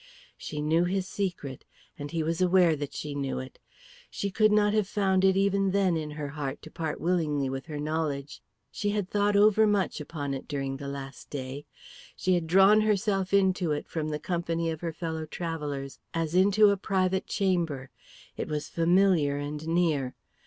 She 0.35 0.63
knew 0.63 0.85
his 0.85 1.07
secret, 1.07 1.63
and 1.95 2.09
he 2.09 2.23
was 2.23 2.41
aware 2.41 2.75
that 2.75 2.91
she 2.95 3.13
knew 3.13 3.37
it. 3.37 3.59
She 4.09 4.31
could 4.31 4.51
not 4.51 4.73
have 4.73 4.87
found 4.87 5.23
it 5.23 5.37
even 5.37 5.69
then 5.69 5.95
in 5.95 6.09
her 6.09 6.29
heart 6.29 6.59
to 6.63 6.71
part 6.71 6.99
willingly 6.99 7.51
with 7.51 7.67
her 7.67 7.79
knowledge. 7.79 8.41
She 8.71 8.89
had 8.89 9.11
thought 9.11 9.35
over 9.35 9.67
much 9.67 10.01
upon 10.01 10.33
it 10.33 10.47
during 10.47 10.77
the 10.77 10.87
last 10.87 11.29
day. 11.29 11.67
She 12.15 12.33
had 12.33 12.45
withdrawn 12.45 12.81
herself 12.81 13.31
into 13.31 13.73
it 13.73 13.87
from 13.87 14.09
the 14.09 14.17
company 14.17 14.71
of 14.71 14.81
her 14.81 14.91
fellow 14.91 15.27
travellers, 15.27 15.99
as 16.15 16.33
into 16.33 16.69
a 16.71 16.77
private 16.77 17.27
chamber; 17.27 17.91
it 18.35 18.47
was 18.47 18.69
familiar 18.69 19.37
and 19.37 19.67
near. 19.67 20.15